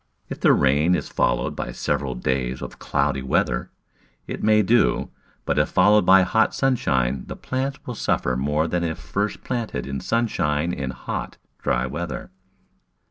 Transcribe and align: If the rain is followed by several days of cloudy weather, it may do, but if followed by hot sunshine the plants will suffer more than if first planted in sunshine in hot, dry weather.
If 0.29 0.39
the 0.39 0.51
rain 0.51 0.95
is 0.95 1.09
followed 1.09 1.55
by 1.55 1.71
several 1.73 2.15
days 2.15 2.63
of 2.63 2.79
cloudy 2.79 3.21
weather, 3.21 3.69
it 4.25 4.41
may 4.41 4.63
do, 4.63 5.11
but 5.45 5.59
if 5.59 5.69
followed 5.69 6.07
by 6.07 6.23
hot 6.23 6.55
sunshine 6.55 7.25
the 7.27 7.35
plants 7.35 7.77
will 7.85 7.93
suffer 7.93 8.35
more 8.35 8.67
than 8.67 8.83
if 8.83 8.97
first 8.97 9.43
planted 9.43 9.85
in 9.85 9.99
sunshine 9.99 10.73
in 10.73 10.89
hot, 10.89 11.37
dry 11.59 11.85
weather. 11.85 12.31